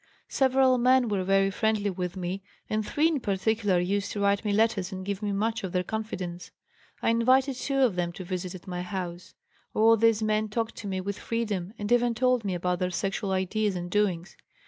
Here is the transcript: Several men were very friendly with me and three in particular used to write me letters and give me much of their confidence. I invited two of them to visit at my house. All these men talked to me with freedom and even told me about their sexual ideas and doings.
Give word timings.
Several 0.29 0.79
men 0.79 1.09
were 1.09 1.23
very 1.23 1.51
friendly 1.51 1.91
with 1.91 2.17
me 2.17 2.41
and 2.67 2.83
three 2.83 3.07
in 3.07 3.19
particular 3.19 3.79
used 3.79 4.11
to 4.13 4.19
write 4.19 4.43
me 4.43 4.51
letters 4.51 4.91
and 4.91 5.05
give 5.05 5.21
me 5.21 5.31
much 5.31 5.63
of 5.63 5.73
their 5.73 5.83
confidence. 5.83 6.49
I 7.03 7.11
invited 7.11 7.55
two 7.55 7.81
of 7.81 7.95
them 7.95 8.11
to 8.13 8.23
visit 8.23 8.55
at 8.55 8.65
my 8.65 8.81
house. 8.81 9.35
All 9.75 9.95
these 9.97 10.23
men 10.23 10.49
talked 10.49 10.75
to 10.77 10.87
me 10.87 11.01
with 11.01 11.19
freedom 11.19 11.73
and 11.77 11.91
even 11.91 12.15
told 12.15 12.43
me 12.43 12.55
about 12.55 12.79
their 12.79 12.89
sexual 12.89 13.29
ideas 13.31 13.75
and 13.75 13.91
doings. 13.91 14.35